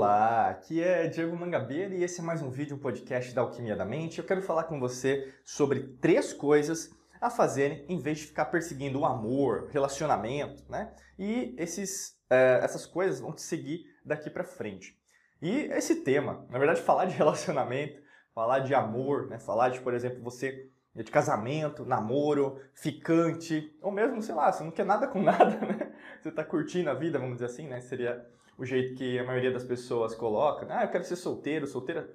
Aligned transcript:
Olá, 0.00 0.48
aqui 0.48 0.82
é 0.82 1.06
Diego 1.08 1.36
Mangabeira 1.36 1.94
e 1.94 2.02
esse 2.02 2.20
é 2.20 2.22
mais 2.22 2.40
um 2.40 2.48
vídeo, 2.48 2.78
podcast 2.78 3.34
da 3.34 3.42
Alquimia 3.42 3.76
da 3.76 3.84
Mente. 3.84 4.18
Eu 4.18 4.24
quero 4.24 4.40
falar 4.40 4.64
com 4.64 4.80
você 4.80 5.30
sobre 5.44 5.98
três 6.00 6.32
coisas 6.32 6.90
a 7.20 7.28
fazerem 7.28 7.84
em 7.86 7.98
vez 7.98 8.16
de 8.16 8.28
ficar 8.28 8.46
perseguindo 8.46 9.00
o 9.00 9.04
amor, 9.04 9.68
relacionamento, 9.70 10.64
né? 10.70 10.90
E 11.18 11.54
esses, 11.58 12.18
é, 12.30 12.60
essas 12.62 12.86
coisas 12.86 13.20
vão 13.20 13.34
te 13.34 13.42
seguir 13.42 13.84
daqui 14.02 14.30
para 14.30 14.42
frente. 14.42 14.98
E 15.42 15.66
esse 15.66 15.96
tema, 15.96 16.46
na 16.48 16.58
verdade, 16.58 16.80
falar 16.80 17.04
de 17.04 17.14
relacionamento, 17.14 18.00
falar 18.34 18.60
de 18.60 18.74
amor, 18.74 19.28
né? 19.28 19.38
Falar 19.38 19.68
de, 19.68 19.82
por 19.82 19.92
exemplo, 19.92 20.22
você 20.22 20.70
de 20.94 21.10
casamento, 21.10 21.84
namoro, 21.84 22.58
ficante, 22.72 23.76
ou 23.82 23.92
mesmo, 23.92 24.22
sei 24.22 24.34
lá, 24.34 24.50
você 24.50 24.64
não 24.64 24.70
quer 24.70 24.86
nada 24.86 25.06
com 25.06 25.20
nada, 25.22 25.58
né? 25.58 25.92
Você 26.22 26.32
tá 26.32 26.42
curtindo 26.42 26.88
a 26.88 26.94
vida, 26.94 27.18
vamos 27.18 27.34
dizer 27.34 27.52
assim, 27.52 27.68
né? 27.68 27.82
Seria 27.82 28.26
o 28.60 28.64
jeito 28.66 28.94
que 28.94 29.18
a 29.18 29.24
maioria 29.24 29.50
das 29.50 29.64
pessoas 29.64 30.14
coloca. 30.14 30.66
Ah, 30.68 30.84
eu 30.84 30.90
quero 30.90 31.02
ser 31.02 31.16
solteiro, 31.16 31.66
solteira. 31.66 32.12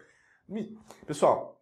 Pessoal, 1.08 1.60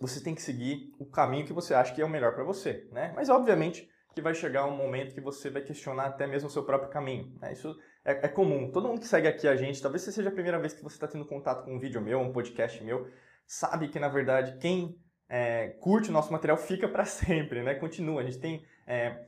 você 0.00 0.22
tem 0.22 0.36
que 0.36 0.40
seguir 0.40 0.92
o 1.00 1.04
caminho 1.04 1.44
que 1.44 1.52
você 1.52 1.74
acha 1.74 1.92
que 1.92 2.00
é 2.00 2.04
o 2.04 2.08
melhor 2.08 2.32
para 2.32 2.44
você, 2.44 2.88
né? 2.92 3.12
Mas 3.16 3.28
obviamente 3.28 3.90
que 4.14 4.20
vai 4.20 4.34
chegar 4.34 4.66
um 4.66 4.76
momento 4.76 5.14
que 5.14 5.20
você 5.20 5.50
vai 5.50 5.62
questionar 5.62 6.06
até 6.06 6.26
mesmo 6.26 6.48
o 6.48 6.50
seu 6.50 6.64
próprio 6.64 6.90
caminho. 6.90 7.32
Né? 7.40 7.52
Isso 7.52 7.76
é, 8.04 8.26
é, 8.26 8.28
comum. 8.28 8.70
Todo 8.70 8.88
mundo 8.88 9.00
que 9.00 9.06
segue 9.06 9.26
aqui 9.26 9.48
a 9.48 9.56
gente, 9.56 9.82
talvez 9.82 10.02
seja 10.02 10.28
a 10.28 10.32
primeira 10.32 10.58
vez 10.58 10.72
que 10.72 10.82
você 10.82 10.96
está 10.96 11.08
tendo 11.08 11.24
contato 11.24 11.64
com 11.64 11.74
um 11.74 11.78
vídeo 11.78 12.00
meu, 12.00 12.20
um 12.20 12.32
podcast 12.32 12.82
meu, 12.82 13.08
sabe 13.46 13.88
que 13.88 13.98
na 13.98 14.08
verdade 14.08 14.58
quem 14.58 14.96
é, 15.28 15.68
curte 15.80 16.10
o 16.10 16.12
nosso 16.12 16.32
material 16.32 16.56
fica 16.56 16.88
para 16.88 17.04
sempre, 17.06 17.62
né? 17.62 17.74
Continua. 17.74 18.20
A 18.20 18.24
gente 18.24 18.38
tem 18.38 18.64
é, 18.86 19.26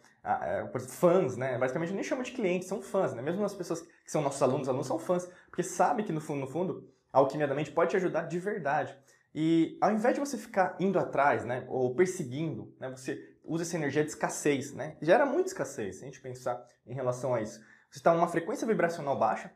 fãs, 0.88 1.36
né? 1.36 1.58
Basicamente 1.58 1.92
nem 1.92 2.02
chama 2.02 2.22
de 2.22 2.32
clientes, 2.32 2.68
são 2.68 2.80
fãs, 2.80 3.12
né? 3.14 3.22
Mesmo 3.22 3.44
as 3.44 3.54
pessoas 3.54 3.82
que 3.82 4.10
são 4.10 4.22
nossos 4.22 4.42
alunos, 4.42 4.68
alunos 4.68 4.86
são 4.86 4.98
fãs, 4.98 5.28
porque 5.48 5.62
sabe 5.62 6.04
que 6.04 6.12
no 6.12 6.20
fundo, 6.20 6.40
no 6.40 6.46
fundo, 6.46 6.88
a 7.12 7.18
alquimia 7.18 7.48
da 7.48 7.54
mente 7.54 7.72
pode 7.72 7.90
te 7.90 7.96
ajudar 7.96 8.22
de 8.22 8.38
verdade. 8.38 8.96
E 9.34 9.78
ao 9.80 9.90
invés 9.90 10.14
de 10.14 10.20
você 10.20 10.36
ficar 10.36 10.76
indo 10.78 10.98
atrás, 10.98 11.44
né, 11.44 11.64
ou 11.68 11.94
perseguindo, 11.94 12.74
né, 12.78 12.90
você 12.90 13.36
usa 13.44 13.64
essa 13.64 13.76
energia 13.76 14.04
de 14.04 14.10
escassez, 14.10 14.72
né? 14.72 14.96
Gera 15.00 15.26
muita 15.26 15.48
escassez, 15.48 15.96
se 15.96 16.02
a 16.02 16.06
gente 16.06 16.20
pensar 16.20 16.64
em 16.86 16.94
relação 16.94 17.34
a 17.34 17.40
isso. 17.40 17.60
Você 17.90 17.98
está 17.98 18.14
numa 18.14 18.28
frequência 18.28 18.66
vibracional 18.66 19.18
baixa, 19.18 19.50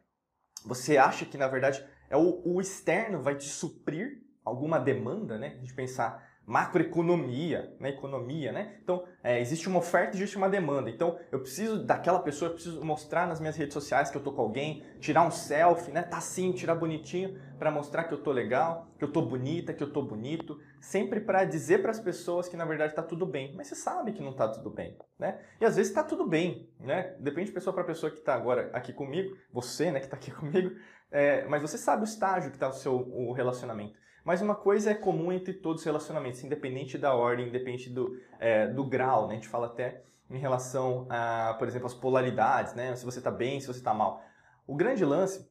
você 0.64 0.96
acha 0.96 1.24
que 1.24 1.38
na 1.38 1.46
verdade 1.46 1.86
é 2.10 2.16
o, 2.16 2.42
o 2.44 2.60
externo 2.60 3.22
vai 3.22 3.36
te 3.36 3.48
suprir 3.48 4.22
alguma 4.44 4.78
demanda, 4.78 5.38
né? 5.38 5.54
A 5.56 5.58
gente 5.58 5.74
pensar 5.74 6.25
macroeconomia, 6.46 7.74
né? 7.80 7.88
economia, 7.88 8.52
né? 8.52 8.76
Então, 8.82 9.04
é, 9.22 9.40
existe 9.40 9.68
uma 9.68 9.80
oferta 9.80 10.14
e 10.14 10.18
existe 10.18 10.36
uma 10.36 10.48
demanda. 10.48 10.88
Então, 10.88 11.18
eu 11.32 11.40
preciso 11.40 11.84
daquela 11.84 12.20
pessoa, 12.20 12.50
eu 12.50 12.54
preciso 12.54 12.84
mostrar 12.84 13.26
nas 13.26 13.40
minhas 13.40 13.56
redes 13.56 13.74
sociais 13.74 14.10
que 14.10 14.16
eu 14.16 14.22
tô 14.22 14.32
com 14.32 14.42
alguém, 14.42 14.84
tirar 15.00 15.26
um 15.26 15.30
selfie, 15.30 15.90
né? 15.90 16.02
Tá 16.02 16.18
assim, 16.18 16.52
tirar 16.52 16.76
bonitinho 16.76 17.36
para 17.58 17.70
mostrar 17.70 18.04
que 18.04 18.14
eu 18.14 18.22
tô 18.22 18.30
legal, 18.30 18.86
que 18.96 19.04
eu 19.04 19.10
tô 19.10 19.22
bonita, 19.22 19.74
que 19.74 19.82
eu 19.82 19.92
tô 19.92 20.02
bonito, 20.02 20.56
sempre 20.80 21.20
para 21.20 21.44
dizer 21.44 21.82
para 21.82 21.90
as 21.90 21.98
pessoas 21.98 22.48
que 22.48 22.56
na 22.56 22.64
verdade 22.64 22.94
tá 22.94 23.02
tudo 23.02 23.26
bem. 23.26 23.52
Mas 23.56 23.66
você 23.66 23.74
sabe 23.74 24.12
que 24.12 24.22
não 24.22 24.32
tá 24.32 24.48
tudo 24.48 24.70
bem, 24.70 24.96
né? 25.18 25.40
E 25.60 25.64
às 25.64 25.74
vezes 25.74 25.92
tá 25.92 26.04
tudo 26.04 26.24
bem, 26.28 26.70
né? 26.78 27.16
Depende 27.18 27.46
de 27.48 27.52
pessoa 27.52 27.74
para 27.74 27.82
pessoa 27.82 28.12
que 28.12 28.20
tá 28.20 28.34
agora 28.34 28.70
aqui 28.72 28.92
comigo, 28.92 29.36
você, 29.52 29.90
né, 29.90 29.98
que 29.98 30.08
tá 30.08 30.16
aqui 30.16 30.30
comigo, 30.32 30.70
é, 31.10 31.44
mas 31.46 31.62
você 31.62 31.76
sabe 31.76 32.02
o 32.02 32.04
estágio 32.04 32.52
que 32.52 32.58
tá 32.58 32.68
o 32.68 32.72
seu 32.72 32.94
o 32.94 33.32
relacionamento. 33.32 34.05
Mas 34.26 34.42
uma 34.42 34.56
coisa 34.56 34.90
é 34.90 34.94
comum 34.94 35.30
entre 35.30 35.54
todos 35.54 35.82
os 35.82 35.86
relacionamentos, 35.86 36.42
independente 36.42 36.98
da 36.98 37.14
ordem, 37.14 37.46
independente 37.46 37.88
do, 37.88 38.20
é, 38.40 38.66
do 38.66 38.84
grau, 38.84 39.28
né? 39.28 39.34
A 39.34 39.36
gente 39.36 39.46
fala 39.46 39.68
até 39.68 40.02
em 40.28 40.36
relação 40.36 41.06
a, 41.08 41.54
por 41.56 41.68
exemplo, 41.68 41.86
as 41.86 41.94
polaridades, 41.94 42.74
né? 42.74 42.96
Se 42.96 43.04
você 43.04 43.18
está 43.18 43.30
bem, 43.30 43.60
se 43.60 43.68
você 43.68 43.78
está 43.78 43.94
mal. 43.94 44.20
O 44.66 44.74
grande 44.74 45.04
lance 45.04 45.48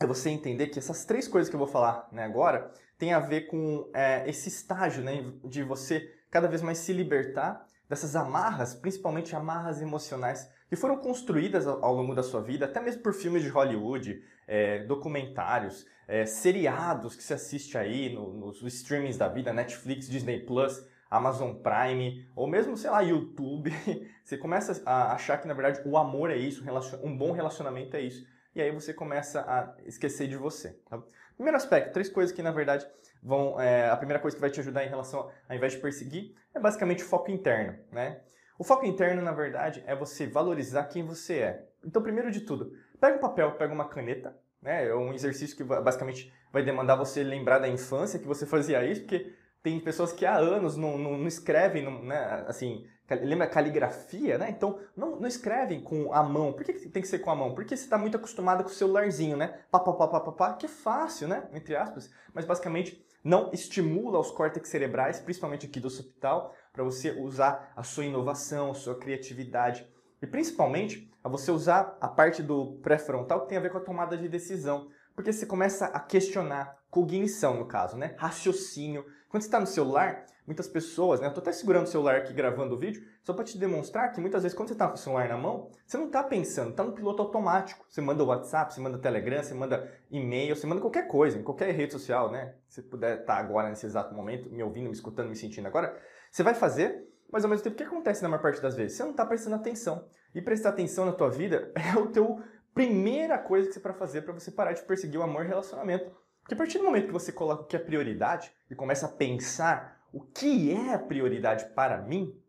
é 0.00 0.06
você 0.06 0.30
entender 0.30 0.68
que 0.68 0.78
essas 0.78 1.04
três 1.04 1.28
coisas 1.28 1.50
que 1.50 1.54
eu 1.54 1.58
vou 1.58 1.68
falar 1.68 2.08
né, 2.10 2.24
agora 2.24 2.72
tem 2.96 3.12
a 3.12 3.20
ver 3.20 3.42
com 3.42 3.90
é, 3.92 4.26
esse 4.26 4.48
estágio 4.48 5.02
né, 5.04 5.30
de 5.44 5.62
você 5.62 6.10
cada 6.30 6.48
vez 6.48 6.62
mais 6.62 6.78
se 6.78 6.94
libertar 6.94 7.66
dessas 7.90 8.16
amarras, 8.16 8.74
principalmente 8.74 9.36
amarras 9.36 9.82
emocionais 9.82 10.50
que 10.70 10.76
foram 10.76 10.96
construídas 10.96 11.66
ao 11.66 11.92
longo 11.92 12.14
da 12.14 12.22
sua 12.22 12.40
vida, 12.40 12.64
até 12.64 12.80
mesmo 12.80 13.02
por 13.02 13.12
filmes 13.12 13.42
de 13.42 13.50
Hollywood, 13.50 14.22
é, 14.48 14.82
documentários, 14.84 15.86
é, 16.08 16.24
seriados 16.24 17.14
que 17.14 17.22
se 17.22 17.34
assiste 17.34 17.76
aí 17.76 18.12
no, 18.12 18.32
nos 18.32 18.62
streamings 18.62 19.18
da 19.18 19.28
vida, 19.28 19.52
Netflix, 19.52 20.08
Disney 20.08 20.40
Plus, 20.40 20.82
Amazon 21.10 21.54
Prime, 21.54 22.28
ou 22.34 22.46
mesmo, 22.46 22.76
sei 22.76 22.90
lá, 22.90 23.00
YouTube, 23.00 23.70
você 24.24 24.36
começa 24.36 24.82
a 24.84 25.12
achar 25.12 25.38
que, 25.38 25.46
na 25.46 25.54
verdade, 25.54 25.80
o 25.86 25.96
amor 25.96 26.30
é 26.30 26.36
isso, 26.36 26.64
um 27.02 27.16
bom 27.16 27.32
relacionamento 27.32 27.96
é 27.96 28.00
isso. 28.00 28.26
E 28.54 28.60
aí 28.60 28.72
você 28.72 28.92
começa 28.92 29.40
a 29.42 29.74
esquecer 29.86 30.26
de 30.26 30.36
você. 30.36 30.72
Tá? 30.88 31.00
Primeiro 31.36 31.56
aspecto, 31.56 31.92
três 31.92 32.08
coisas 32.08 32.34
que, 32.34 32.42
na 32.42 32.50
verdade, 32.50 32.86
vão... 33.22 33.60
É, 33.60 33.88
a 33.88 33.96
primeira 33.96 34.20
coisa 34.20 34.36
que 34.36 34.40
vai 34.40 34.50
te 34.50 34.58
ajudar 34.60 34.84
em 34.84 34.88
relação, 34.88 35.30
ao 35.48 35.56
invés 35.56 35.74
de 35.74 35.78
perseguir, 35.78 36.34
é 36.54 36.58
basicamente 36.58 37.04
o 37.04 37.06
foco 37.06 37.30
interno, 37.30 37.78
né? 37.92 38.20
O 38.58 38.64
foco 38.64 38.84
interno, 38.84 39.22
na 39.22 39.30
verdade, 39.30 39.84
é 39.86 39.94
você 39.94 40.26
valorizar 40.26 40.84
quem 40.86 41.04
você 41.04 41.38
é. 41.38 41.68
Então, 41.84 42.02
primeiro 42.02 42.30
de 42.32 42.40
tudo, 42.40 42.72
pega 43.00 43.16
um 43.16 43.20
papel, 43.20 43.52
pega 43.52 43.72
uma 43.72 43.88
caneta, 43.88 44.36
né? 44.62 44.86
É 44.86 44.94
um 44.94 45.12
exercício 45.12 45.56
que 45.56 45.64
basicamente 45.64 46.32
vai 46.52 46.62
demandar 46.62 46.96
você 46.96 47.22
lembrar 47.22 47.58
da 47.58 47.68
infância 47.68 48.18
que 48.18 48.26
você 48.26 48.46
fazia 48.46 48.84
isso, 48.84 49.02
porque 49.02 49.34
tem 49.62 49.78
pessoas 49.80 50.12
que 50.12 50.24
há 50.24 50.36
anos 50.36 50.76
não, 50.76 50.96
não, 50.96 51.18
não 51.18 51.26
escrevem, 51.26 51.82
não, 51.82 52.02
né? 52.02 52.44
assim, 52.46 52.86
lembra 53.10 53.46
caligrafia, 53.46 54.38
né? 54.38 54.50
Então, 54.50 54.78
não, 54.96 55.18
não 55.18 55.26
escrevem 55.26 55.80
com 55.80 56.12
a 56.12 56.22
mão. 56.22 56.52
Por 56.52 56.64
que 56.64 56.72
tem 56.72 57.02
que 57.02 57.08
ser 57.08 57.20
com 57.20 57.30
a 57.30 57.36
mão? 57.36 57.54
Porque 57.54 57.76
você 57.76 57.84
está 57.84 57.96
muito 57.96 58.16
acostumado 58.16 58.62
com 58.62 58.70
o 58.70 58.72
celularzinho, 58.72 59.36
né? 59.36 59.60
Pá, 59.70 59.80
pá, 59.80 59.92
pá, 59.92 60.08
pá, 60.08 60.20
pá, 60.20 60.32
pá, 60.32 60.52
que 60.54 60.66
é 60.66 60.68
fácil, 60.68 61.28
né? 61.28 61.48
Entre 61.52 61.74
aspas. 61.74 62.10
Mas, 62.34 62.44
basicamente, 62.44 63.02
não 63.24 63.50
estimula 63.52 64.18
os 64.18 64.30
córtex 64.30 64.68
cerebrais, 64.68 65.20
principalmente 65.20 65.66
aqui 65.66 65.80
do 65.80 65.88
hospital, 65.88 66.54
para 66.72 66.84
você 66.84 67.10
usar 67.10 67.72
a 67.74 67.82
sua 67.82 68.04
inovação, 68.04 68.70
a 68.70 68.74
sua 68.74 68.98
criatividade. 68.98 69.86
E, 70.20 70.26
principalmente, 70.26 71.10
a 71.22 71.28
você 71.28 71.50
usar 71.50 71.96
a 72.00 72.08
parte 72.08 72.42
do 72.42 72.78
pré-frontal 72.82 73.42
que 73.42 73.48
tem 73.48 73.58
a 73.58 73.60
ver 73.60 73.70
com 73.70 73.78
a 73.78 73.82
tomada 73.82 74.16
de 74.16 74.28
decisão. 74.28 74.88
Porque 75.14 75.32
você 75.32 75.46
começa 75.46 75.86
a 75.86 76.00
questionar, 76.00 76.76
cognição 76.90 77.58
no 77.58 77.66
caso, 77.66 77.96
né? 77.96 78.14
Raciocínio. 78.18 79.04
Quando 79.28 79.42
você 79.42 79.48
está 79.48 79.60
no 79.60 79.66
celular, 79.66 80.24
muitas 80.48 80.66
pessoas, 80.66 81.20
né? 81.20 81.26
Eu 81.26 81.28
estou 81.28 81.42
até 81.42 81.52
segurando 81.52 81.84
o 81.84 81.88
celular 81.88 82.16
aqui 82.16 82.32
gravando 82.32 82.74
o 82.74 82.78
vídeo, 82.78 83.02
só 83.22 83.34
para 83.34 83.44
te 83.44 83.58
demonstrar 83.58 84.10
que 84.12 84.20
muitas 84.20 84.42
vezes 84.42 84.56
quando 84.56 84.68
você 84.68 84.74
está 84.74 84.88
com 84.88 84.94
o 84.94 84.96
celular 84.96 85.28
na 85.28 85.36
mão, 85.36 85.70
você 85.86 85.98
não 85.98 86.06
está 86.06 86.22
pensando, 86.22 86.70
está 86.70 86.82
no 86.82 86.92
piloto 86.92 87.20
automático. 87.20 87.84
Você 87.88 88.00
manda 88.00 88.24
WhatsApp, 88.24 88.72
você 88.72 88.80
manda 88.80 88.96
Telegram, 88.96 89.42
você 89.42 89.52
manda 89.52 89.92
e-mail, 90.10 90.56
você 90.56 90.66
manda 90.66 90.80
qualquer 90.80 91.06
coisa, 91.06 91.38
em 91.38 91.42
qualquer 91.42 91.74
rede 91.74 91.92
social, 91.92 92.30
né? 92.30 92.54
Se 92.66 92.80
puder 92.80 93.20
estar 93.20 93.34
tá 93.34 93.40
agora 93.40 93.68
nesse 93.68 93.84
exato 93.84 94.14
momento, 94.14 94.48
me 94.50 94.62
ouvindo, 94.62 94.86
me 94.86 94.92
escutando, 94.92 95.28
me 95.28 95.36
sentindo 95.36 95.66
agora, 95.66 96.00
você 96.30 96.42
vai 96.42 96.54
fazer, 96.54 97.06
mas 97.30 97.44
ao 97.44 97.50
mesmo 97.50 97.64
tempo, 97.64 97.74
o 97.74 97.76
que 97.76 97.84
acontece 97.84 98.22
na 98.22 98.28
maior 98.28 98.42
parte 98.42 98.60
das 98.60 98.74
vezes? 98.74 98.96
Você 98.96 99.02
não 99.02 99.10
está 99.10 99.24
prestando 99.24 99.56
atenção. 99.56 100.08
E 100.34 100.40
prestar 100.40 100.70
atenção 100.70 101.04
na 101.04 101.12
tua 101.12 101.30
vida 101.30 101.72
é 101.76 101.98
o 101.98 102.06
teu 102.06 102.42
primeira 102.74 103.38
coisa 103.38 103.66
que 103.66 103.74
você 103.74 103.80
para 103.80 103.94
fazer 103.94 104.22
para 104.22 104.32
você 104.32 104.50
parar 104.50 104.72
de 104.72 104.82
perseguir 104.82 105.18
o 105.18 105.22
amor 105.22 105.44
e 105.44 105.48
relacionamento. 105.48 106.10
Porque 106.40 106.54
a 106.54 106.56
partir 106.56 106.78
do 106.78 106.84
momento 106.84 107.06
que 107.06 107.12
você 107.12 107.32
coloca 107.32 107.62
o 107.62 107.66
que 107.66 107.76
é 107.76 107.78
prioridade 107.78 108.52
e 108.70 108.74
começa 108.74 109.06
a 109.06 109.10
pensar 109.10 110.00
o 110.12 110.20
que 110.20 110.72
é 110.72 110.94
a 110.94 110.98
prioridade 110.98 111.66
para 111.74 112.00
mim, 112.00 112.40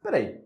peraí, 0.00 0.42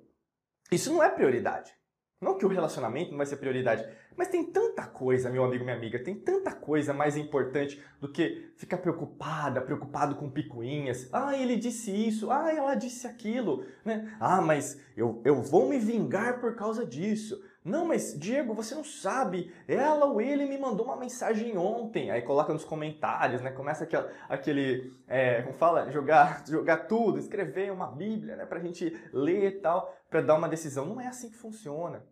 isso 0.71 0.93
não 0.93 1.03
é 1.03 1.11
prioridade. 1.11 1.73
Não 2.21 2.39
que 2.39 2.47
o 2.47 2.49
relacionamento 2.49 3.11
não 3.11 3.19
vai 3.19 3.27
ser 3.27 3.37
prioridade, 3.37 3.87
mas 4.17 4.29
tem 4.29 4.45
tanta 4.45 4.87
coisa, 4.87 5.31
meu 5.31 5.45
amigo, 5.45 5.65
minha 5.65 5.77
amiga, 5.77 5.99
tem 5.99 6.15
tanta 6.15 6.53
coisa 6.53 6.93
mais 6.93 7.17
importante 7.17 7.83
do 8.01 8.11
que 8.11 8.53
ficar 8.57 8.79
preocupada, 8.79 9.61
preocupado 9.61 10.17
com 10.17 10.31
picuinhas. 10.31 11.09
Ah, 11.13 11.37
ele 11.37 11.57
disse 11.57 11.91
isso, 11.91 12.31
ah, 12.31 12.53
ela 12.53 12.75
disse 12.75 13.07
aquilo, 13.07 13.65
né? 13.85 14.17
Ah, 14.21 14.41
mas 14.41 14.81
eu, 14.97 15.21
eu 15.25 15.43
vou 15.43 15.69
me 15.69 15.79
vingar 15.79 16.41
por 16.41 16.55
causa 16.55 16.85
disso. 16.85 17.43
Não, 17.65 17.87
mas 17.87 18.19
Diego, 18.19 18.55
você 18.55 18.75
não 18.75 18.83
sabe. 18.83 19.53
Ela 19.69 20.07
ou 20.07 20.21
ele 20.21 20.47
me 20.47 20.59
mandou 20.59 20.87
uma 20.87 20.97
mensagem 20.97 21.57
ontem. 21.57 22.11
Aí 22.11 22.23
coloca 22.23 22.53
nos 22.53 22.65
comentários, 22.65 23.41
né? 23.41 23.53
Começa 23.53 23.85
aquele, 23.85 24.07
aquele 24.29 24.93
é, 25.07 25.43
como 25.43 25.55
fala, 25.55 25.91
jogar, 25.91 26.45
jogar 26.47 26.89
tudo, 26.89 27.19
escrever 27.19 27.71
uma 27.71 27.87
Bíblia, 27.87 28.35
né? 28.35 28.47
Pra 28.47 28.59
gente 28.59 28.97
ler 29.13 29.47
e 29.47 29.61
tal, 29.61 29.95
para 30.11 30.21
dar 30.21 30.35
uma 30.35 30.49
decisão. 30.49 30.87
Não 30.87 31.01
é 31.01 31.07
assim 31.07 31.31
que 31.31 31.37
funciona, 31.37 32.05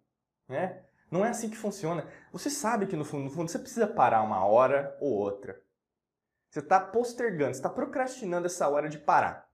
né? 0.49 0.85
Não 1.10 1.24
é 1.24 1.30
assim 1.30 1.50
que 1.50 1.56
funciona. 1.56 2.06
Você 2.32 2.48
sabe 2.48 2.86
que 2.86 2.96
no 2.96 3.04
fundo, 3.04 3.24
no 3.24 3.30
fundo, 3.30 3.50
você 3.50 3.58
precisa 3.58 3.86
parar 3.86 4.22
uma 4.22 4.44
hora 4.44 4.96
ou 5.00 5.12
outra. 5.12 5.60
Você 6.48 6.60
está 6.60 6.78
postergando, 6.80 7.54
você 7.54 7.58
está 7.58 7.68
procrastinando 7.68 8.46
essa 8.46 8.68
hora 8.68 8.88
de 8.88 8.98
parar. 8.98 9.48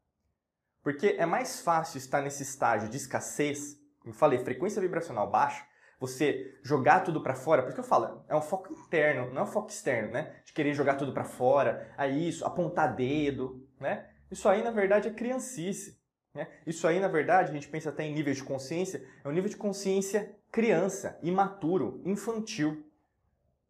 Porque 0.83 1.17
é 1.19 1.27
mais 1.27 1.61
fácil 1.61 1.99
estar 1.99 2.23
nesse 2.23 2.43
estágio 2.43 2.89
de 2.89 2.97
escassez, 2.97 3.81
como 3.99 4.15
eu 4.15 4.19
falei, 4.19 4.39
frequência 4.39 4.81
vibracional 4.81 5.31
baixa, 5.31 5.65
você 5.99 6.59
jogar 6.63 7.01
tudo 7.01 7.23
para 7.23 7.35
fora, 7.35 7.63
porque 7.63 7.81
eu 7.81 7.85
falo, 7.85 8.25
é 8.29 8.37
um 8.37 8.43
foco 8.43 8.73
interno, 8.73 9.33
não 9.33 9.43
é 9.43 9.45
um 9.45 9.49
foco 9.49 9.71
externo, 9.71 10.13
né? 10.13 10.37
De 10.45 10.53
querer 10.53 10.75
jogar 10.75 10.95
tudo 10.97 11.13
para 11.13 11.25
fora, 11.25 11.93
é 11.99 12.09
isso, 12.09 12.45
apontar 12.45 12.95
dedo, 12.95 13.67
né? 13.81 14.09
Isso 14.31 14.49
aí, 14.49 14.63
na 14.63 14.71
verdade, 14.71 15.09
é 15.09 15.13
criancice. 15.13 15.99
Né? 16.35 16.47
Isso 16.67 16.87
aí, 16.87 17.01
na 17.01 17.09
verdade, 17.09 17.51
a 17.51 17.55
gente 17.55 17.69
pensa 17.69 17.89
até 17.89 18.05
em 18.05 18.13
nível 18.13 18.35
de 18.35 18.45
consciência, 18.45 19.03
é 19.25 19.29
um 19.29 19.33
nível 19.33 19.49
de 19.49 19.57
consciência 19.57 20.37
criança, 20.57 21.19
imaturo, 21.23 22.01
infantil. 22.03 22.83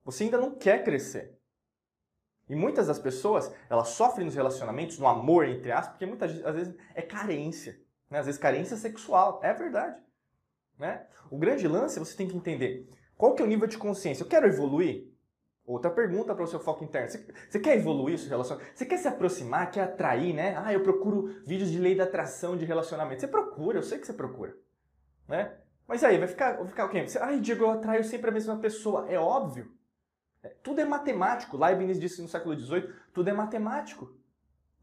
Você 0.05 0.23
ainda 0.23 0.39
não 0.39 0.55
quer 0.55 0.85
crescer. 0.85 1.37
E 2.49 2.55
muitas 2.55 2.87
das 2.87 2.97
pessoas, 2.97 3.53
elas 3.69 3.89
sofrem 3.89 4.25
nos 4.25 4.37
relacionamentos, 4.37 4.97
no 4.97 5.09
amor, 5.09 5.49
entre 5.49 5.73
aspas, 5.73 5.95
porque 5.95 6.07
muitas 6.07 6.31
às 6.45 6.55
vezes 6.55 6.77
é 6.95 7.03
carência. 7.03 7.77
Né? 8.09 8.21
Às 8.21 8.27
vezes 8.27 8.41
carência 8.41 8.77
sexual. 8.77 9.41
É 9.43 9.53
verdade. 9.53 10.01
Né? 10.79 11.05
O 11.29 11.37
grande 11.37 11.67
lance, 11.67 11.99
você 11.99 12.17
tem 12.17 12.29
que 12.29 12.37
entender 12.37 12.89
qual 13.17 13.35
que 13.35 13.43
é 13.43 13.45
o 13.45 13.49
nível 13.49 13.67
de 13.67 13.79
consciência. 13.79 14.23
Eu 14.23 14.29
quero 14.29 14.47
evoluir? 14.47 15.13
Outra 15.65 15.91
pergunta 15.91 16.37
para 16.37 16.45
o 16.45 16.47
seu 16.47 16.61
foco 16.61 16.85
interno. 16.85 17.11
Você, 17.11 17.27
você 17.51 17.59
quer 17.59 17.77
evoluir 17.77 18.15
o 18.15 18.19
seu 18.19 18.29
relacionamento? 18.29 18.79
Você 18.79 18.87
quer 18.87 18.99
se 18.99 19.09
aproximar, 19.09 19.73
quer 19.73 19.81
atrair, 19.81 20.33
né? 20.33 20.55
Ah, 20.57 20.73
eu 20.73 20.85
procuro 20.85 21.43
vídeos 21.45 21.69
de 21.69 21.81
lei 21.81 21.97
da 21.97 22.05
atração 22.05 22.57
de 22.57 22.65
relacionamento. 22.65 23.23
Você 23.23 23.27
procura, 23.27 23.77
eu 23.77 23.83
sei 23.83 23.99
que 23.99 24.07
você 24.07 24.13
procura. 24.13 24.57
Né? 25.27 25.53
Mas 25.87 26.03
aí, 26.03 26.19
vai 26.19 26.29
ficar, 26.29 26.57
vai 26.57 26.67
ficar 26.67 26.87
o 26.87 26.89
quê? 26.89 27.07
Você, 27.07 27.19
Ai, 27.19 27.41
Diego, 27.41 27.65
eu 27.65 27.71
atraio 27.71 28.05
sempre 28.05 28.31
a 28.31 28.33
mesma 28.33 28.57
pessoa. 28.59 29.07
É 29.09 29.19
óbvio. 29.19 29.73
É, 30.43 30.49
tudo 30.63 30.81
é 30.81 30.85
matemático. 30.85 31.57
Leibniz 31.57 31.99
disse 31.99 32.21
no 32.21 32.29
século 32.29 32.59
XVIII, 32.59 32.93
tudo 33.13 33.31
é 33.31 33.33
matemático. 33.33 34.15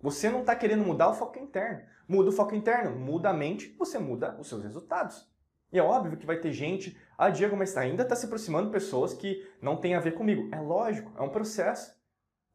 Você 0.02 0.30
não 0.30 0.42
está 0.42 0.56
querendo 0.56 0.84
mudar 0.84 1.10
o 1.10 1.14
foco 1.14 1.40
interno. 1.40 1.82
Muda 2.08 2.30
o 2.30 2.34
foco 2.34 2.54
interno, 2.54 2.98
muda 2.98 3.30
a 3.30 3.34
mente, 3.34 3.74
você 3.80 3.98
muda 3.98 4.38
os 4.40 4.48
seus 4.48 4.62
resultados. 4.64 5.26
E 5.72 5.80
é 5.80 5.82
óbvio 5.82 6.18
que 6.18 6.26
vai 6.26 6.38
ter 6.38 6.52
gente, 6.52 6.98
ah, 7.18 7.30
Diego, 7.30 7.56
mas 7.56 7.76
ainda 7.78 8.04
está 8.04 8.16
se 8.16 8.26
aproximando 8.26 8.70
pessoas 8.70 9.14
que 9.14 9.50
não 9.62 9.78
têm 9.78 9.96
a 9.96 10.00
ver 10.00 10.12
comigo. 10.12 10.54
É 10.54 10.60
lógico, 10.60 11.12
é 11.18 11.22
um 11.22 11.30
processo. 11.30 11.98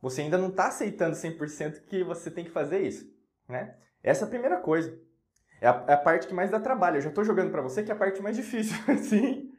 Você 0.00 0.20
ainda 0.20 0.38
não 0.38 0.50
está 0.50 0.68
aceitando 0.68 1.16
100% 1.16 1.86
que 1.86 2.04
você 2.04 2.30
tem 2.30 2.44
que 2.44 2.50
fazer 2.50 2.80
isso. 2.80 3.10
Né? 3.48 3.74
Essa 4.02 4.24
é 4.24 4.26
a 4.26 4.30
primeira 4.30 4.60
coisa. 4.60 4.96
É 5.60 5.68
a, 5.68 5.84
é 5.88 5.92
a 5.94 5.98
parte 5.98 6.26
que 6.26 6.34
mais 6.34 6.50
dá 6.50 6.60
trabalho. 6.60 6.96
Eu 6.96 7.02
já 7.02 7.08
estou 7.08 7.24
jogando 7.24 7.50
para 7.50 7.62
você 7.62 7.82
que 7.82 7.90
é 7.90 7.94
a 7.94 7.98
parte 7.98 8.22
mais 8.22 8.36
difícil. 8.36 8.76
Sim. 9.02 9.52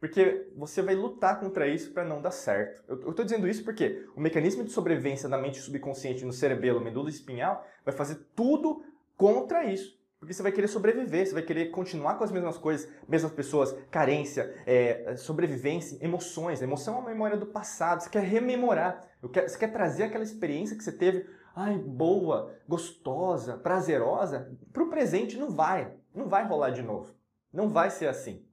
Porque 0.00 0.48
você 0.56 0.80
vai 0.80 0.94
lutar 0.94 1.40
contra 1.40 1.66
isso 1.66 1.92
para 1.92 2.04
não 2.04 2.22
dar 2.22 2.30
certo. 2.30 2.82
Eu 2.88 3.10
estou 3.10 3.24
dizendo 3.24 3.48
isso 3.48 3.64
porque 3.64 4.06
o 4.14 4.20
mecanismo 4.20 4.62
de 4.62 4.70
sobrevivência 4.70 5.28
da 5.28 5.36
mente 5.36 5.58
subconsciente 5.58 6.24
no 6.24 6.32
cerebelo, 6.32 6.80
medula 6.80 7.08
espinhal, 7.08 7.66
vai 7.84 7.92
fazer 7.92 8.16
tudo 8.36 8.84
contra 9.16 9.64
isso. 9.64 9.98
Porque 10.18 10.34
você 10.34 10.42
vai 10.42 10.50
querer 10.50 10.66
sobreviver, 10.66 11.26
você 11.26 11.32
vai 11.32 11.42
querer 11.42 11.66
continuar 11.70 12.16
com 12.16 12.24
as 12.24 12.32
mesmas 12.32 12.58
coisas, 12.58 12.88
mesmas 13.08 13.30
pessoas, 13.32 13.72
carência, 13.88 14.52
é, 14.66 15.14
sobrevivência, 15.16 15.96
emoções. 16.04 16.60
A 16.60 16.64
emoção 16.64 16.94
é 16.94 16.98
uma 16.98 17.10
memória 17.10 17.36
do 17.36 17.46
passado, 17.46 18.02
você 18.02 18.10
quer 18.10 18.24
rememorar, 18.24 19.06
você 19.22 19.56
quer 19.56 19.72
trazer 19.72 20.04
aquela 20.04 20.24
experiência 20.24 20.76
que 20.76 20.82
você 20.82 20.90
teve, 20.90 21.24
ai, 21.58 21.76
boa, 21.76 22.56
gostosa, 22.68 23.56
prazerosa, 23.58 24.56
para 24.72 24.84
o 24.84 24.88
presente 24.88 25.36
não 25.36 25.50
vai, 25.50 25.92
não 26.14 26.28
vai 26.28 26.46
rolar 26.46 26.70
de 26.70 26.82
novo. 26.82 27.12
Não 27.52 27.68
vai 27.68 27.90
ser 27.90 28.06
assim. 28.06 28.46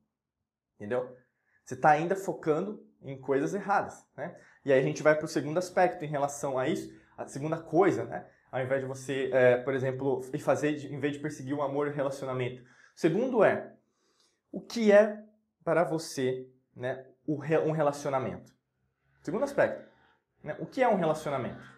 Entendeu? 0.75 1.15
Você 1.63 1.75
está 1.75 1.91
ainda 1.91 2.15
focando 2.15 2.83
em 3.03 3.19
coisas 3.21 3.53
erradas. 3.53 4.03
Né? 4.17 4.35
E 4.65 4.73
aí 4.73 4.79
a 4.79 4.83
gente 4.83 5.03
vai 5.03 5.15
para 5.15 5.25
o 5.25 5.27
segundo 5.27 5.59
aspecto 5.59 6.03
em 6.03 6.07
relação 6.07 6.57
a 6.57 6.67
isso, 6.67 6.91
a 7.15 7.27
segunda 7.27 7.57
coisa, 7.57 8.05
né? 8.05 8.27
ao 8.51 8.61
invés 8.63 8.81
de 8.81 8.87
você, 8.87 9.29
é, 9.31 9.57
por 9.57 9.75
exemplo, 9.75 10.23
fazer, 10.39 10.91
em 10.91 10.99
vez 10.99 11.13
de 11.13 11.19
perseguir 11.19 11.53
o 11.53 11.61
amor 11.61 11.85
e 11.85 11.91
o 11.91 11.93
relacionamento. 11.93 12.63
O 12.63 12.99
segundo 12.99 13.43
é, 13.43 13.71
o 14.51 14.59
que 14.59 14.91
é 14.91 15.23
para 15.63 15.83
você 15.83 16.49
né, 16.75 17.05
um 17.27 17.71
relacionamento? 17.71 18.51
Segundo 19.21 19.43
aspecto, 19.43 19.87
né, 20.43 20.55
o 20.59 20.65
que 20.65 20.81
é 20.81 20.87
um 20.87 20.95
relacionamento? 20.95 21.74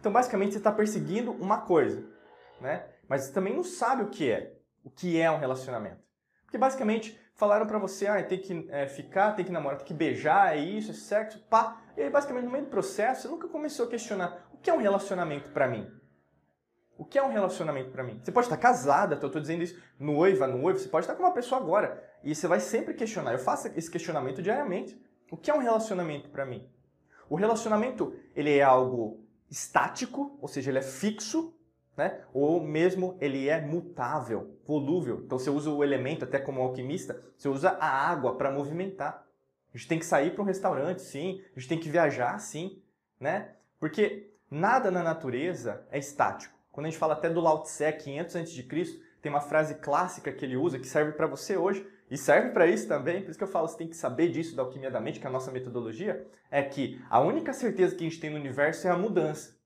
Então, 0.00 0.10
basicamente, 0.10 0.52
você 0.52 0.58
está 0.58 0.72
perseguindo 0.72 1.30
uma 1.30 1.60
coisa, 1.60 2.02
né? 2.58 2.86
mas 3.06 3.24
você 3.24 3.32
também 3.32 3.54
não 3.54 3.62
sabe 3.62 4.02
o 4.02 4.08
que 4.08 4.30
é. 4.30 4.56
O 4.82 4.90
que 4.90 5.20
é 5.20 5.30
um 5.30 5.38
relacionamento. 5.38 6.02
Porque, 6.42 6.56
basicamente, 6.56 7.20
falaram 7.34 7.66
para 7.66 7.78
você, 7.78 8.06
ah, 8.06 8.22
tem 8.22 8.38
que 8.38 8.66
é, 8.70 8.86
ficar, 8.86 9.32
tem 9.32 9.44
que 9.44 9.52
namorar, 9.52 9.76
tem 9.78 9.86
que 9.86 9.92
beijar, 9.92 10.56
é 10.56 10.58
isso, 10.58 10.90
é 10.90 10.94
sexo, 10.94 11.38
pá. 11.50 11.82
E 11.98 12.02
aí, 12.02 12.08
basicamente, 12.08 12.44
no 12.44 12.50
meio 12.50 12.64
do 12.64 12.70
processo, 12.70 13.22
você 13.22 13.28
nunca 13.28 13.46
começou 13.46 13.86
a 13.86 13.90
questionar 13.90 14.48
o 14.54 14.56
que 14.56 14.70
é 14.70 14.72
um 14.72 14.78
relacionamento 14.78 15.50
para 15.50 15.68
mim? 15.68 15.86
O 16.96 17.04
que 17.04 17.18
é 17.18 17.22
um 17.22 17.30
relacionamento 17.30 17.90
para 17.90 18.02
mim? 18.02 18.20
Você 18.22 18.32
pode 18.32 18.46
estar 18.46 18.56
casada, 18.56 19.14
eu 19.14 19.26
estou 19.26 19.40
dizendo 19.40 19.62
isso, 19.62 19.78
noiva, 19.98 20.46
noivo, 20.46 20.78
você 20.78 20.88
pode 20.88 21.04
estar 21.04 21.14
com 21.14 21.22
uma 21.22 21.32
pessoa 21.32 21.60
agora. 21.60 22.02
E 22.24 22.34
você 22.34 22.46
vai 22.46 22.60
sempre 22.60 22.94
questionar. 22.94 23.32
Eu 23.32 23.38
faço 23.38 23.68
esse 23.68 23.90
questionamento 23.90 24.42
diariamente. 24.42 24.98
O 25.30 25.36
que 25.36 25.50
é 25.50 25.54
um 25.54 25.58
relacionamento 25.58 26.30
para 26.30 26.46
mim? 26.46 26.66
O 27.28 27.36
relacionamento, 27.36 28.14
ele 28.34 28.56
é 28.56 28.62
algo 28.62 29.26
estático, 29.50 30.38
ou 30.40 30.48
seja, 30.48 30.70
ele 30.70 30.78
é 30.78 30.82
fixo, 30.82 31.54
né? 31.96 32.20
Ou 32.32 32.62
mesmo 32.62 33.16
ele 33.20 33.48
é 33.48 33.60
mutável, 33.60 34.56
volúvel. 34.64 35.22
Então 35.24 35.38
você 35.38 35.50
usa 35.50 35.70
o 35.70 35.82
elemento, 35.82 36.24
até 36.24 36.38
como 36.38 36.60
alquimista, 36.60 37.20
você 37.36 37.48
usa 37.48 37.70
a 37.70 37.86
água 37.86 38.36
para 38.36 38.52
movimentar. 38.52 39.26
A 39.72 39.76
gente 39.76 39.88
tem 39.88 39.98
que 39.98 40.06
sair 40.06 40.32
para 40.32 40.42
um 40.42 40.46
restaurante, 40.46 41.02
sim. 41.02 41.42
A 41.54 41.58
gente 41.58 41.68
tem 41.68 41.78
que 41.78 41.90
viajar, 41.90 42.38
sim, 42.38 42.80
né? 43.18 43.50
Porque 43.78 44.30
nada 44.50 44.90
na 44.90 45.02
natureza 45.02 45.86
é 45.90 45.98
estático. 45.98 46.58
Quando 46.72 46.86
a 46.86 46.90
gente 46.90 46.98
fala 46.98 47.14
até 47.14 47.28
do 47.28 47.40
Lao 47.40 47.62
Tse, 47.62 47.92
500 47.92 48.36
a.C., 48.36 49.00
tem 49.20 49.30
uma 49.30 49.40
frase 49.40 49.74
clássica 49.74 50.32
que 50.32 50.44
ele 50.44 50.56
usa 50.56 50.78
que 50.78 50.88
serve 50.88 51.12
para 51.12 51.26
você 51.26 51.56
hoje 51.56 51.86
e 52.10 52.18
serve 52.18 52.50
para 52.50 52.66
isso 52.66 52.88
também, 52.88 53.22
por 53.22 53.30
isso 53.30 53.38
que 53.38 53.44
eu 53.44 53.48
falo, 53.48 53.68
você 53.68 53.78
tem 53.78 53.88
que 53.88 53.96
saber 53.96 54.28
disso 54.28 54.56
da 54.56 54.62
alquimia 54.62 54.90
da 54.90 55.00
mente, 55.00 55.20
que 55.20 55.26
é 55.26 55.28
a 55.28 55.32
nossa 55.32 55.52
metodologia, 55.52 56.26
é 56.50 56.60
que 56.62 57.00
a 57.08 57.20
única 57.20 57.52
certeza 57.52 57.94
que 57.94 58.04
a 58.04 58.08
gente 58.08 58.18
tem 58.18 58.30
no 58.30 58.36
universo 58.36 58.88
é 58.88 58.90
a 58.90 58.98
mudança. 58.98 59.56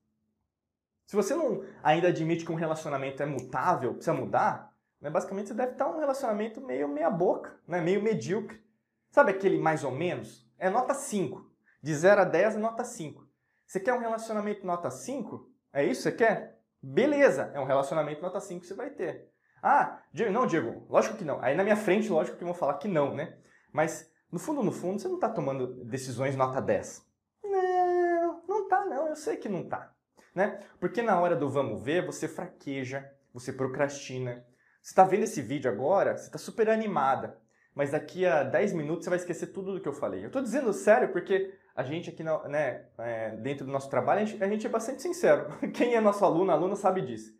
Se 1.07 1.15
você 1.15 1.35
não 1.35 1.63
ainda 1.83 2.09
admite 2.09 2.45
que 2.45 2.51
um 2.51 2.55
relacionamento 2.55 3.23
é 3.23 3.25
mutável, 3.25 3.93
precisa 3.93 4.13
mudar, 4.13 4.73
né, 5.01 5.09
basicamente 5.09 5.47
você 5.47 5.53
deve 5.53 5.73
estar 5.73 5.87
um 5.87 5.99
relacionamento 5.99 6.61
meio 6.61 6.87
meia 6.87 7.09
boca, 7.09 7.59
né, 7.67 7.81
meio 7.81 8.01
medíocre. 8.01 8.63
Sabe 9.09 9.31
aquele 9.31 9.57
mais 9.57 9.83
ou 9.83 9.91
menos? 9.91 10.47
É 10.57 10.69
nota 10.69 10.93
5. 10.93 11.51
De 11.81 11.93
0 11.93 12.21
a 12.21 12.25
10 12.25 12.55
é 12.55 12.59
nota 12.59 12.83
5. 12.83 13.27
Você 13.65 13.79
quer 13.79 13.93
um 13.93 13.99
relacionamento 13.99 14.65
nota 14.65 14.89
5? 14.89 15.49
É 15.73 15.83
isso 15.83 16.03
que 16.03 16.09
você 16.09 16.11
quer? 16.11 16.59
Beleza, 16.81 17.51
é 17.53 17.59
um 17.59 17.65
relacionamento 17.65 18.21
nota 18.21 18.39
5 18.39 18.61
que 18.61 18.67
você 18.67 18.73
vai 18.73 18.89
ter. 18.91 19.31
Ah, 19.61 19.99
Diego, 20.13 20.31
não, 20.31 20.45
Diego, 20.45 20.85
lógico 20.89 21.17
que 21.17 21.23
não. 21.23 21.41
Aí 21.41 21.55
na 21.55 21.63
minha 21.63 21.75
frente, 21.75 22.09
lógico 22.09 22.37
que 22.37 22.43
vão 22.43 22.53
falar 22.53 22.75
que 22.75 22.87
não, 22.87 23.13
né? 23.15 23.37
Mas 23.71 24.11
no 24.31 24.39
fundo, 24.39 24.61
no 24.61 24.71
fundo, 24.71 24.99
você 24.99 25.07
não 25.07 25.15
está 25.15 25.29
tomando 25.29 25.83
decisões 25.85 26.35
nota 26.35 26.61
10. 26.61 27.05
Não, 27.43 28.43
não 28.47 28.67
tá 28.67 28.85
não, 28.85 29.07
eu 29.07 29.15
sei 29.15 29.37
que 29.37 29.49
não 29.49 29.67
tá. 29.67 29.91
Né? 30.33 30.59
Porque 30.79 31.01
na 31.01 31.19
hora 31.19 31.35
do 31.35 31.49
vamos 31.49 31.81
ver, 31.81 32.05
você 32.05 32.27
fraqueja, 32.27 33.09
você 33.33 33.53
procrastina. 33.53 34.45
Você 34.81 34.91
está 34.91 35.03
vendo 35.03 35.23
esse 35.23 35.41
vídeo 35.41 35.71
agora, 35.71 36.17
você 36.17 36.25
está 36.25 36.37
super 36.37 36.69
animada. 36.69 37.39
Mas 37.73 37.91
daqui 37.91 38.25
a 38.25 38.43
10 38.43 38.73
minutos 38.73 39.03
você 39.03 39.09
vai 39.09 39.19
esquecer 39.19 39.47
tudo 39.47 39.73
do 39.73 39.81
que 39.81 39.87
eu 39.87 39.93
falei. 39.93 40.23
Eu 40.23 40.27
estou 40.27 40.41
dizendo 40.41 40.71
sério 40.71 41.11
porque 41.11 41.53
a 41.75 41.83
gente 41.83 42.09
aqui, 42.09 42.23
né, 42.23 42.85
é, 42.97 43.31
dentro 43.37 43.65
do 43.65 43.71
nosso 43.71 43.89
trabalho, 43.89 44.21
a 44.21 44.25
gente, 44.25 44.43
a 44.43 44.47
gente 44.47 44.65
é 44.65 44.69
bastante 44.69 45.01
sincero. 45.01 45.47
Quem 45.73 45.95
é 45.95 46.01
nosso 46.01 46.23
aluno, 46.23 46.51
aluna, 46.51 46.75
sabe 46.75 47.01
disso. 47.01 47.37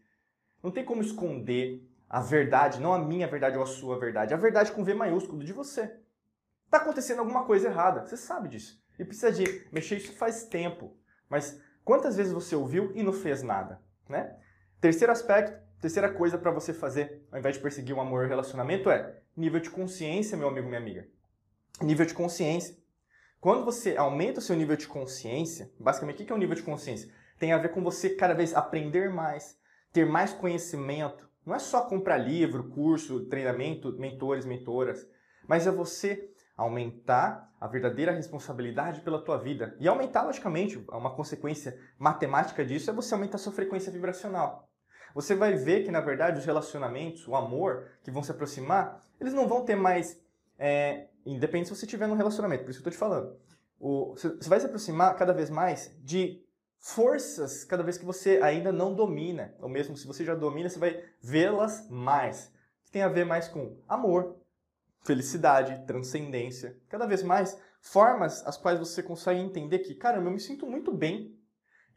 Não 0.61 0.71
tem 0.71 0.83
como 0.83 1.01
esconder 1.01 1.81
a 2.09 2.19
verdade, 2.19 2.79
não 2.79 2.93
a 2.93 2.99
minha 2.99 3.27
verdade 3.27 3.57
ou 3.57 3.63
a 3.63 3.67
sua 3.67 3.99
verdade, 3.99 4.33
a 4.33 4.37
verdade 4.37 4.71
com 4.71 4.83
V 4.83 4.93
maiúsculo 4.93 5.43
de 5.43 5.53
você. 5.53 5.95
Está 6.65 6.77
acontecendo 6.77 7.19
alguma 7.19 7.45
coisa 7.45 7.67
errada, 7.67 8.05
você 8.05 8.17
sabe 8.17 8.49
disso. 8.49 8.83
E 8.97 9.05
precisa 9.05 9.31
de 9.31 9.67
mexer 9.71 9.97
isso 9.97 10.13
faz 10.13 10.43
tempo. 10.45 10.97
Mas 11.29 11.59
quantas 11.83 12.15
vezes 12.15 12.33
você 12.33 12.55
ouviu 12.55 12.91
e 12.95 13.03
não 13.03 13.13
fez 13.13 13.41
nada? 13.41 13.81
Né? 14.07 14.35
Terceiro 14.79 15.11
aspecto, 15.11 15.59
terceira 15.81 16.11
coisa 16.11 16.37
para 16.37 16.51
você 16.51 16.73
fazer, 16.73 17.25
ao 17.31 17.39
invés 17.39 17.55
de 17.55 17.61
perseguir 17.61 17.95
um 17.95 18.01
amor 18.01 18.25
e 18.25 18.27
relacionamento, 18.27 18.89
é 18.89 19.21
nível 19.35 19.59
de 19.59 19.69
consciência, 19.69 20.37
meu 20.37 20.47
amigo, 20.47 20.67
minha 20.67 20.79
amiga. 20.79 21.07
Nível 21.81 22.05
de 22.05 22.13
consciência. 22.13 22.77
Quando 23.39 23.63
você 23.63 23.95
aumenta 23.97 24.39
o 24.39 24.41
seu 24.41 24.55
nível 24.55 24.75
de 24.75 24.87
consciência, 24.87 25.71
basicamente 25.79 26.23
o 26.23 26.25
que 26.25 26.31
é 26.31 26.35
o 26.35 26.39
nível 26.39 26.55
de 26.55 26.63
consciência? 26.63 27.11
Tem 27.37 27.51
a 27.51 27.57
ver 27.57 27.69
com 27.69 27.83
você 27.83 28.09
cada 28.09 28.33
vez 28.33 28.55
aprender 28.55 29.09
mais, 29.09 29.57
ter 29.91 30.05
mais 30.05 30.33
conhecimento. 30.33 31.29
Não 31.45 31.55
é 31.55 31.59
só 31.59 31.81
comprar 31.81 32.17
livro, 32.17 32.69
curso, 32.69 33.25
treinamento, 33.25 33.93
mentores, 33.99 34.45
mentoras, 34.45 35.07
mas 35.47 35.67
é 35.67 35.71
você 35.71 36.29
aumentar 36.57 37.53
a 37.59 37.67
verdadeira 37.67 38.11
responsabilidade 38.11 39.01
pela 39.01 39.23
tua 39.23 39.37
vida. 39.37 39.75
E 39.79 39.87
aumentar, 39.87 40.23
logicamente, 40.23 40.83
uma 40.89 41.13
consequência 41.15 41.77
matemática 41.99 42.65
disso 42.65 42.89
é 42.89 42.93
você 42.93 43.13
aumentar 43.13 43.35
a 43.35 43.39
sua 43.39 43.53
frequência 43.53 43.91
vibracional. 43.91 44.69
Você 45.13 45.35
vai 45.35 45.53
ver 45.53 45.83
que, 45.83 45.91
na 45.91 46.01
verdade, 46.01 46.39
os 46.39 46.45
relacionamentos, 46.45 47.27
o 47.27 47.35
amor 47.35 47.89
que 48.03 48.11
vão 48.11 48.23
se 48.23 48.31
aproximar, 48.31 49.01
eles 49.19 49.33
não 49.33 49.47
vão 49.47 49.63
ter 49.63 49.75
mais 49.75 50.19
é, 50.57 51.07
Independente 51.25 51.69
se 51.69 51.75
você 51.75 51.85
estiver 51.85 52.07
num 52.07 52.15
relacionamento, 52.15 52.63
por 52.63 52.69
isso 52.69 52.81
que 52.81 52.87
eu 52.87 52.91
estou 52.91 53.07
te 53.07 53.11
falando. 53.11 53.35
O, 53.79 54.13
você 54.13 54.47
vai 54.47 54.59
se 54.59 54.67
aproximar 54.67 55.15
cada 55.15 55.33
vez 55.33 55.49
mais 55.49 55.97
de 56.03 56.44
forças 56.85 57.63
cada 57.63 57.81
vez 57.81 57.97
que 57.97 58.05
você 58.05 58.39
ainda 58.43 58.71
não 58.71 58.93
domina. 58.93 59.55
Ou 59.59 59.67
mesmo 59.67 59.97
se 59.97 60.05
você 60.05 60.23
já 60.23 60.35
domina, 60.35 60.69
você 60.69 60.77
vai 60.77 61.03
vê-las 61.19 61.89
mais. 61.89 62.53
Que 62.83 62.91
tem 62.91 63.01
a 63.01 63.07
ver 63.07 63.25
mais 63.25 63.47
com 63.47 63.81
amor, 63.87 64.37
felicidade, 65.03 65.83
transcendência. 65.87 66.77
Cada 66.87 67.07
vez 67.07 67.23
mais 67.23 67.59
formas 67.81 68.45
as 68.45 68.55
quais 68.55 68.77
você 68.77 69.01
consegue 69.01 69.39
entender 69.39 69.79
que, 69.79 69.95
caramba, 69.95 70.27
eu 70.27 70.33
me 70.33 70.39
sinto 70.39 70.67
muito 70.67 70.93
bem. 70.93 71.35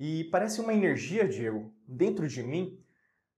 E 0.00 0.24
parece 0.24 0.58
uma 0.58 0.72
energia, 0.72 1.28
Diego, 1.28 1.70
dentro 1.86 2.26
de 2.26 2.42
mim 2.42 2.82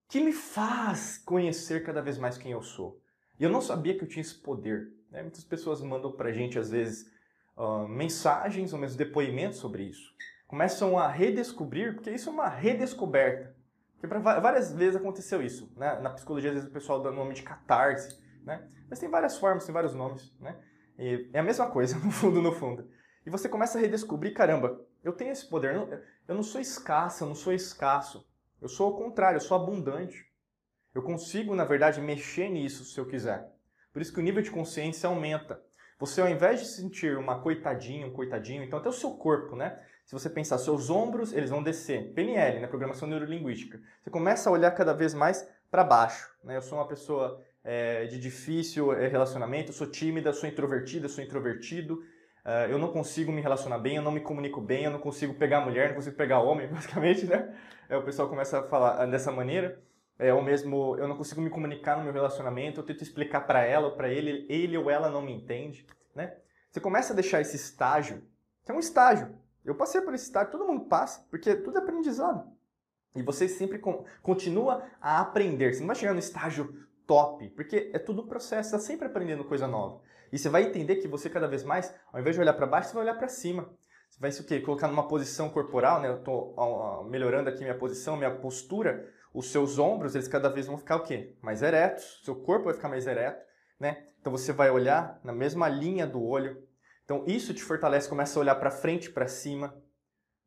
que 0.08 0.20
me 0.20 0.32
faz 0.32 1.18
conhecer 1.18 1.82
cada 1.82 2.00
vez 2.00 2.16
mais 2.16 2.38
quem 2.38 2.52
eu 2.52 2.62
sou. 2.62 3.02
E 3.40 3.42
eu 3.42 3.50
não 3.50 3.60
sabia 3.60 3.98
que 3.98 4.04
eu 4.04 4.08
tinha 4.08 4.20
esse 4.20 4.36
poder. 4.36 4.92
Né? 5.10 5.22
Muitas 5.22 5.42
pessoas 5.42 5.80
mandam 5.80 6.12
para 6.12 6.28
a 6.28 6.32
gente, 6.32 6.60
às 6.60 6.70
vezes, 6.70 7.10
uh, 7.56 7.88
mensagens 7.88 8.72
ou 8.72 8.78
mesmo 8.78 8.96
depoimentos 8.96 9.58
sobre 9.58 9.82
isso. 9.82 10.14
Começam 10.50 10.98
a 10.98 11.06
redescobrir, 11.06 11.94
porque 11.94 12.10
isso 12.10 12.28
é 12.28 12.32
uma 12.32 12.48
redescoberta. 12.48 13.54
Porque 13.92 14.08
pra, 14.08 14.18
várias 14.18 14.72
vezes 14.72 14.96
aconteceu 14.96 15.40
isso. 15.40 15.72
Né? 15.76 16.00
Na 16.00 16.10
psicologia, 16.10 16.50
às 16.50 16.56
vezes 16.56 16.68
o 16.68 16.72
pessoal 16.72 17.00
dá 17.00 17.12
nome 17.12 17.34
de 17.34 17.44
catarse, 17.44 18.20
né? 18.42 18.68
mas 18.88 18.98
tem 18.98 19.08
várias 19.08 19.38
formas, 19.38 19.64
tem 19.64 19.72
vários 19.72 19.94
nomes. 19.94 20.36
Né? 20.40 20.58
E 20.98 21.30
é 21.32 21.38
a 21.38 21.42
mesma 21.44 21.70
coisa, 21.70 21.96
no 22.04 22.10
fundo, 22.10 22.42
no 22.42 22.50
fundo. 22.50 22.90
E 23.24 23.30
você 23.30 23.48
começa 23.48 23.78
a 23.78 23.80
redescobrir, 23.80 24.34
caramba, 24.34 24.84
eu 25.04 25.12
tenho 25.12 25.30
esse 25.30 25.48
poder, 25.48 25.72
eu 26.26 26.34
não 26.34 26.42
sou 26.42 26.60
escassa, 26.60 27.22
eu 27.22 27.28
não 27.28 27.34
sou 27.36 27.52
escasso. 27.52 28.28
Eu 28.60 28.68
sou 28.68 28.90
o 28.90 28.96
contrário, 28.96 29.36
eu 29.36 29.40
sou 29.40 29.56
abundante. 29.56 30.26
Eu 30.92 31.02
consigo, 31.02 31.54
na 31.54 31.64
verdade, 31.64 32.00
mexer 32.00 32.48
nisso 32.48 32.84
se 32.84 32.98
eu 32.98 33.06
quiser. 33.06 33.48
Por 33.92 34.02
isso 34.02 34.12
que 34.12 34.18
o 34.18 34.22
nível 34.22 34.42
de 34.42 34.50
consciência 34.50 35.08
aumenta. 35.08 35.62
Você, 36.00 36.20
ao 36.20 36.28
invés 36.28 36.58
de 36.58 36.66
sentir 36.66 37.16
uma 37.16 37.40
coitadinha, 37.40 38.04
um 38.04 38.12
coitadinho, 38.12 38.64
então 38.64 38.80
até 38.80 38.88
o 38.88 38.92
seu 38.92 39.12
corpo, 39.12 39.54
né? 39.54 39.80
Se 40.10 40.14
você 40.18 40.28
pensar, 40.28 40.58
seus 40.58 40.90
ombros, 40.90 41.32
eles 41.32 41.50
vão 41.50 41.62
descer. 41.62 42.12
PNL, 42.14 42.58
né? 42.58 42.66
Programação 42.66 43.08
Neurolinguística. 43.08 43.80
Você 44.02 44.10
começa 44.10 44.50
a 44.50 44.52
olhar 44.52 44.72
cada 44.72 44.92
vez 44.92 45.14
mais 45.14 45.48
para 45.70 45.84
baixo. 45.84 46.28
Né? 46.42 46.56
Eu 46.56 46.62
sou 46.62 46.78
uma 46.78 46.88
pessoa 46.88 47.40
é, 47.62 48.06
de 48.06 48.18
difícil 48.18 48.92
é, 48.92 49.06
relacionamento, 49.06 49.72
sou 49.72 49.86
tímida, 49.86 50.32
sou 50.32 50.48
introvertida, 50.48 51.08
sou 51.08 51.22
introvertido. 51.22 52.02
Uh, 52.44 52.68
eu 52.68 52.76
não 52.76 52.88
consigo 52.88 53.30
me 53.30 53.40
relacionar 53.40 53.78
bem, 53.78 53.94
eu 53.94 54.02
não 54.02 54.10
me 54.10 54.18
comunico 54.18 54.60
bem, 54.60 54.82
eu 54.82 54.90
não 54.90 54.98
consigo 54.98 55.34
pegar 55.34 55.60
mulher, 55.60 55.90
não 55.90 55.94
consigo 55.94 56.16
pegar 56.16 56.40
homem, 56.40 56.66
basicamente, 56.74 57.26
né? 57.26 57.56
É, 57.88 57.96
o 57.96 58.02
pessoal 58.02 58.28
começa 58.28 58.58
a 58.58 58.62
falar 58.64 59.06
dessa 59.06 59.30
maneira. 59.30 59.80
É, 60.18 60.34
ou 60.34 60.42
mesmo, 60.42 60.96
eu 60.98 61.06
não 61.06 61.16
consigo 61.16 61.40
me 61.40 61.50
comunicar 61.50 61.96
no 61.96 62.02
meu 62.02 62.12
relacionamento, 62.12 62.80
eu 62.80 62.84
tento 62.84 63.04
explicar 63.04 63.42
para 63.42 63.62
ela 63.64 63.86
ou 63.86 63.92
para 63.94 64.08
ele, 64.08 64.44
ele 64.48 64.76
ou 64.76 64.90
ela 64.90 65.08
não 65.08 65.22
me 65.22 65.32
entende, 65.32 65.86
né? 66.16 66.34
Você 66.68 66.80
começa 66.80 67.12
a 67.12 67.16
deixar 67.16 67.40
esse 67.40 67.54
estágio, 67.54 68.24
que 68.64 68.72
é 68.72 68.74
um 68.74 68.80
estágio. 68.80 69.38
Eu 69.64 69.74
passei 69.74 70.00
por 70.00 70.14
esse 70.14 70.24
estágio, 70.24 70.52
todo 70.52 70.66
mundo 70.66 70.86
passa, 70.86 71.26
porque 71.30 71.54
tudo 71.54 71.78
é 71.78 71.80
aprendizado. 71.80 72.50
E 73.14 73.22
você 73.22 73.48
sempre 73.48 73.78
con 73.78 74.04
continua 74.22 74.84
a 75.00 75.20
aprender. 75.20 75.74
Você 75.74 75.80
não 75.80 75.88
vai 75.88 75.96
chegar 75.96 76.12
no 76.12 76.18
estágio 76.18 76.86
top, 77.06 77.48
porque 77.50 77.90
é 77.92 77.98
tudo 77.98 78.22
um 78.22 78.26
processo, 78.26 78.70
você 78.70 78.76
está 78.76 78.86
sempre 78.86 79.06
aprendendo 79.06 79.44
coisa 79.44 79.66
nova. 79.66 80.00
E 80.32 80.38
você 80.38 80.48
vai 80.48 80.62
entender 80.62 80.96
que 80.96 81.08
você 81.08 81.28
cada 81.28 81.48
vez 81.48 81.64
mais, 81.64 81.92
ao 82.12 82.20
invés 82.20 82.36
de 82.36 82.42
olhar 82.42 82.54
para 82.54 82.66
baixo, 82.66 82.88
você 82.88 82.94
vai 82.94 83.02
olhar 83.02 83.18
para 83.18 83.28
cima. 83.28 83.68
Você 84.08 84.20
vai 84.20 84.30
se 84.30 84.40
o 84.40 84.44
quê? 84.44 84.60
Colocar 84.60 84.88
numa 84.88 85.06
posição 85.08 85.50
corporal, 85.50 86.00
né? 86.00 86.08
Eu 86.08 86.18
estou 86.18 86.54
melhorando 87.08 87.48
aqui 87.48 87.62
minha 87.62 87.76
posição, 87.76 88.16
minha 88.16 88.34
postura. 88.34 89.08
Os 89.34 89.50
seus 89.50 89.78
ombros, 89.78 90.14
eles 90.14 90.28
cada 90.28 90.48
vez 90.48 90.66
vão 90.66 90.78
ficar 90.78 90.96
o 90.96 91.02
quê? 91.02 91.36
Mais 91.40 91.62
eretos. 91.62 92.20
Seu 92.24 92.36
corpo 92.36 92.66
vai 92.66 92.74
ficar 92.74 92.88
mais 92.88 93.06
ereto, 93.06 93.44
né? 93.78 94.06
Então 94.20 94.30
você 94.30 94.52
vai 94.52 94.70
olhar 94.70 95.20
na 95.24 95.32
mesma 95.32 95.68
linha 95.68 96.06
do 96.06 96.22
olho. 96.22 96.62
Então 97.10 97.24
isso 97.26 97.52
te 97.52 97.60
fortalece, 97.60 98.08
começa 98.08 98.38
a 98.38 98.40
olhar 98.40 98.54
para 98.54 98.70
frente, 98.70 99.10
para 99.10 99.26
cima. 99.26 99.76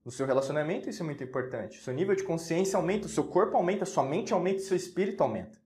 No 0.05 0.10
seu 0.10 0.25
relacionamento, 0.25 0.89
isso 0.89 1.03
é 1.03 1.05
muito 1.05 1.22
importante. 1.22 1.84
Seu 1.84 1.93
nível 1.93 2.15
de 2.15 2.24
consciência 2.24 2.77
aumenta, 2.77 3.05
o 3.05 3.10
seu 3.10 3.25
corpo 3.25 3.58
aumenta, 3.58 3.84
sua 3.84 4.05
mente 4.05 4.32
aumenta, 4.32 4.60
seu 4.60 4.77
espírito 4.77 5.22
aumenta. 5.22 5.60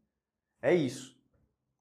É 0.60 0.74
isso. 0.74 1.16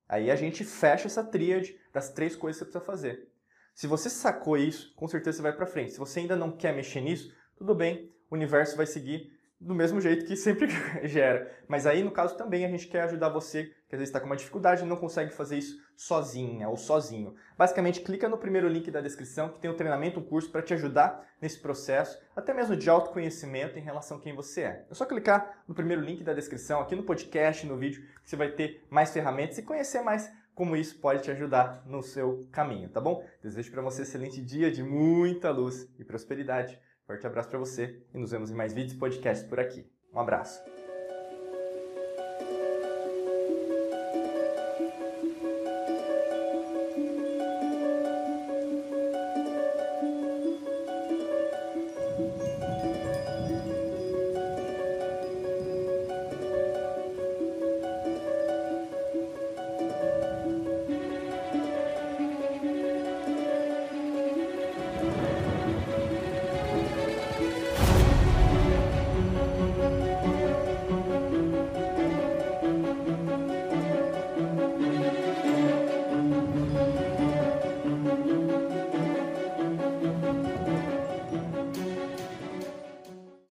Aí 0.06 0.30
a 0.30 0.36
gente 0.36 0.64
fecha 0.64 1.06
essa 1.06 1.24
tríade 1.24 1.80
das 1.94 2.10
três 2.10 2.36
coisas 2.36 2.58
que 2.58 2.66
você 2.66 2.70
precisa 2.70 2.84
fazer. 2.84 3.32
Se 3.74 3.86
você 3.86 4.10
sacou 4.10 4.58
isso, 4.58 4.94
com 4.94 5.08
certeza 5.08 5.38
você 5.38 5.42
vai 5.44 5.56
para 5.56 5.64
frente. 5.64 5.92
Se 5.92 5.98
você 5.98 6.20
ainda 6.20 6.36
não 6.36 6.54
quer 6.54 6.76
mexer 6.76 7.00
nisso, 7.00 7.34
tudo 7.56 7.74
bem, 7.74 8.12
o 8.28 8.34
universo 8.34 8.76
vai 8.76 8.84
seguir 8.84 9.35
do 9.66 9.74
mesmo 9.74 10.00
jeito 10.00 10.24
que 10.24 10.36
sempre 10.36 10.68
gera. 11.06 11.50
Mas 11.66 11.86
aí, 11.86 12.02
no 12.02 12.10
caso, 12.10 12.36
também 12.36 12.64
a 12.64 12.68
gente 12.68 12.86
quer 12.86 13.02
ajudar 13.02 13.28
você, 13.28 13.64
que 13.88 13.94
às 13.94 13.98
vezes 13.98 14.08
está 14.08 14.20
com 14.20 14.26
uma 14.26 14.36
dificuldade 14.36 14.82
e 14.82 14.86
não 14.86 14.96
consegue 14.96 15.32
fazer 15.32 15.58
isso 15.58 15.80
sozinha 15.96 16.68
ou 16.68 16.76
sozinho. 16.76 17.34
Basicamente, 17.58 18.00
clica 18.00 18.28
no 18.28 18.38
primeiro 18.38 18.68
link 18.68 18.90
da 18.90 19.00
descrição, 19.00 19.48
que 19.48 19.58
tem 19.58 19.70
um 19.70 19.76
treinamento, 19.76 20.20
um 20.20 20.22
curso 20.22 20.50
para 20.50 20.62
te 20.62 20.72
ajudar 20.74 21.26
nesse 21.40 21.58
processo, 21.58 22.18
até 22.34 22.54
mesmo 22.54 22.76
de 22.76 22.88
autoconhecimento 22.88 23.78
em 23.78 23.82
relação 23.82 24.18
a 24.18 24.20
quem 24.20 24.34
você 24.34 24.62
é. 24.62 24.86
É 24.88 24.94
só 24.94 25.04
clicar 25.04 25.64
no 25.66 25.74
primeiro 25.74 26.02
link 26.02 26.22
da 26.22 26.32
descrição, 26.32 26.80
aqui 26.80 26.94
no 26.94 27.02
podcast, 27.02 27.66
no 27.66 27.76
vídeo, 27.76 28.02
que 28.22 28.30
você 28.30 28.36
vai 28.36 28.50
ter 28.50 28.84
mais 28.88 29.10
ferramentas 29.10 29.58
e 29.58 29.62
conhecer 29.62 30.00
mais 30.00 30.30
como 30.54 30.74
isso 30.74 30.98
pode 31.00 31.22
te 31.22 31.30
ajudar 31.30 31.82
no 31.84 32.02
seu 32.02 32.48
caminho, 32.50 32.88
tá 32.88 32.98
bom? 32.98 33.22
Desejo 33.42 33.70
para 33.70 33.82
você 33.82 34.00
um 34.00 34.04
excelente 34.04 34.40
dia 34.40 34.70
de 34.70 34.82
muita 34.82 35.50
luz 35.50 35.86
e 35.98 36.04
prosperidade. 36.04 36.80
Forte 37.06 37.26
abraço 37.26 37.48
para 37.48 37.58
você 37.58 38.02
e 38.12 38.18
nos 38.18 38.32
vemos 38.32 38.50
em 38.50 38.54
mais 38.54 38.72
vídeos 38.72 38.94
e 38.94 38.98
podcasts 38.98 39.48
por 39.48 39.60
aqui. 39.60 39.86
Um 40.12 40.18
abraço. 40.18 40.60